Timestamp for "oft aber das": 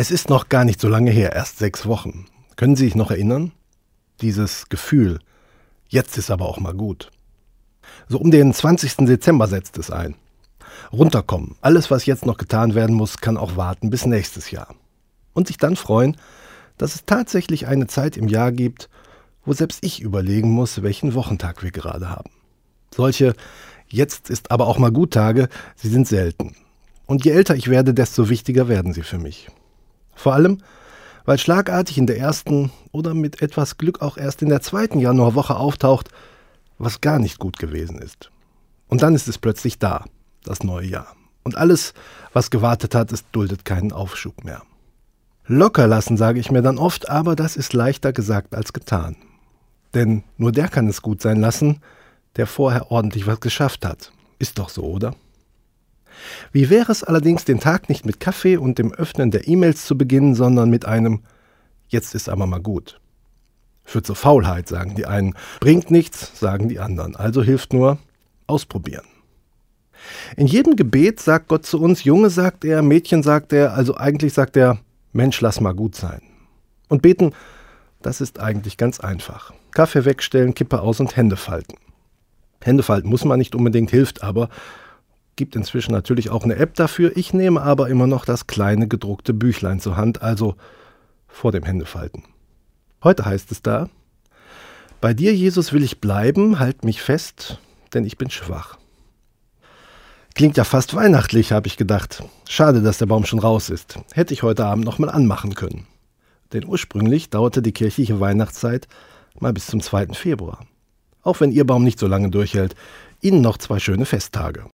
46.76-47.56